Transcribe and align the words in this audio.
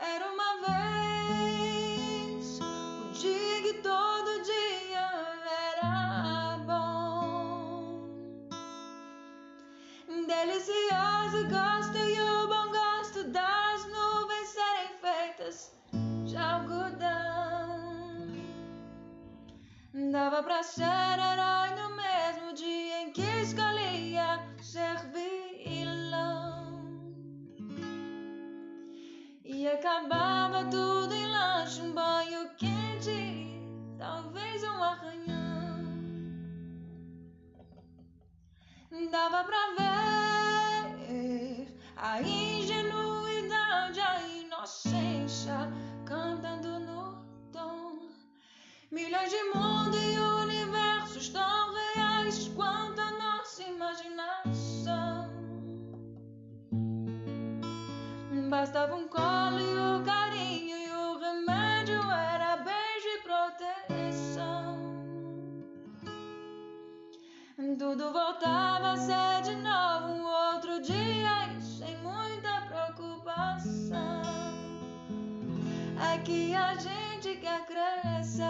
Era 0.00 0.32
uma 0.32 0.56
vez 0.66 2.58
um 2.58 3.12
dia 3.12 3.62
que 3.62 3.74
todo 3.82 4.42
dia 4.42 5.10
era 5.74 6.56
bom, 6.64 8.08
delicioso 10.26 11.46
gosto 11.50 11.98
e 11.98 12.18
o 12.18 12.48
bom 12.48 12.70
gosto 12.70 13.24
das 13.24 13.84
nuvens 13.88 14.48
serem 14.48 14.88
feitas 15.02 15.70
de 16.24 16.34
algodão. 16.34 17.68
Dava 20.10 20.42
pra 20.42 20.62
ser 20.62 21.20
acabava 29.80 30.64
tudo 30.66 31.14
em 31.14 31.26
lanche, 31.26 31.80
um 31.80 31.92
banho 31.92 32.50
quente, 32.58 33.58
talvez 33.98 34.62
um 34.62 34.82
arranhão. 34.82 35.80
Dava 39.10 39.42
pra 39.42 39.70
ver 39.78 41.66
a 41.96 42.20
ingenuidade, 42.20 44.00
a 44.00 44.20
inocência 44.28 45.72
cantando 46.04 46.78
no 46.80 47.24
tom. 47.50 48.00
Milhões 48.90 49.30
de 49.30 49.42
Bastava 58.60 58.94
um 58.94 59.08
colo 59.08 59.58
e 59.58 59.74
o 59.74 60.04
carinho, 60.04 60.76
e 60.76 60.90
o 60.92 61.18
remédio 61.18 61.98
era 62.12 62.58
beijo 62.58 63.08
e 63.08 63.22
proteção. 63.22 64.78
Tudo 67.78 68.12
voltava 68.12 68.92
a 68.92 68.96
ser 68.98 69.40
de 69.44 69.54
novo 69.56 70.08
um 70.08 70.26
outro 70.26 70.78
dia 70.82 71.56
e 71.56 71.62
sem 71.62 71.96
muita 72.02 72.60
preocupação. 72.68 74.20
É 76.12 76.18
que 76.18 76.54
a 76.54 76.74
gente 76.74 77.36
quer 77.40 77.64
crescer 77.64 78.44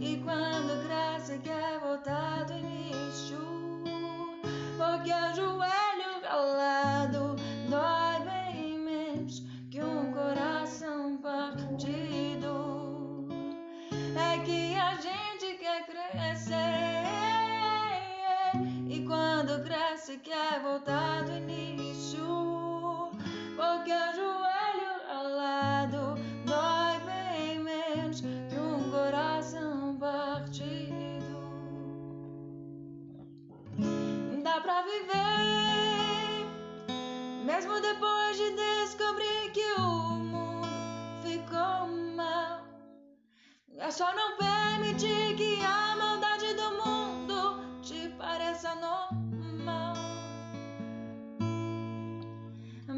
e 0.00 0.20
quando 0.24 0.84
cresce 0.84 1.38
quer 1.38 1.78
voltar 1.78 2.44
do 2.46 2.54
início. 2.54 3.38
Porque 4.76 5.12
o 5.12 5.34
joelho 5.36 5.84
ralado 6.24 7.33
É 14.16 14.38
que 14.44 14.76
a 14.76 14.94
gente 14.94 15.58
quer 15.58 15.84
crescer 15.86 16.54
e 18.88 19.04
quando 19.04 19.64
cresce 19.64 20.18
quer 20.18 20.60
voltar 20.62 21.24
do 21.24 21.32
início. 21.32 23.10
Porque 23.56 23.92
o 23.92 24.43
É 43.86 43.90
só 43.90 44.14
não 44.14 44.38
permitir 44.38 45.36
que 45.36 45.62
a 45.62 45.94
maldade 45.94 46.54
do 46.54 46.70
mundo 46.82 47.82
te 47.82 48.08
pareça 48.16 48.74
normal. 48.76 49.94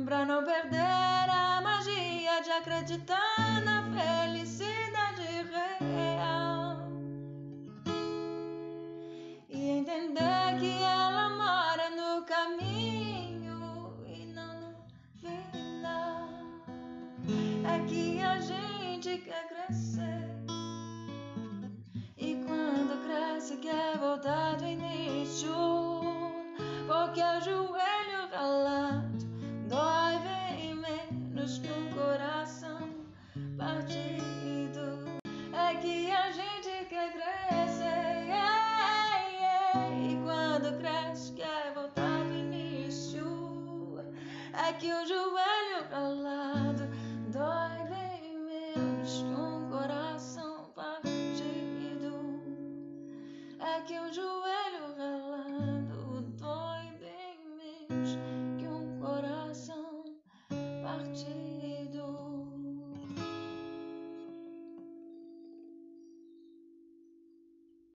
Pra 0.05 0.25
não 0.25 0.45
perder 0.45 1.29
a 1.29 1.61
magia 1.61 2.41
de 2.41 2.53
acreditar 2.53 3.61
na 3.65 3.83
felicidade 3.91 5.23
real. 5.51 6.77
E 9.49 9.69
entender 9.69 10.61
que 10.61 10.83
ela 10.85 11.31
mora 11.31 11.91
no 11.91 12.25
caminho 12.25 14.05
e 14.07 14.25
não 14.27 14.61
no 14.61 14.77
final. 15.19 16.29
É 17.75 17.85
que 17.89 18.23
a 18.23 18.39
gente 18.39 19.19
quer 19.25 19.49
crescer. 19.49 20.46
Crescer. 37.11 38.27
E 39.99 40.19
quando 40.25 40.79
cresce 40.79 41.33
quer 41.33 41.73
voltar 41.75 42.25
do 42.25 42.35
início. 42.35 43.99
É 44.53 44.73
que 44.73 44.93
o 44.93 45.07
joelho 45.07 45.87
ralado 45.91 46.89
dói 47.29 47.85
bem 47.89 48.39
menos 48.39 49.23
que 49.23 49.35
um 49.35 49.69
coração 49.69 50.71
partido. 50.75 52.41
É 53.61 53.81
que 53.83 53.99
o 53.99 54.13
joelho 54.13 54.95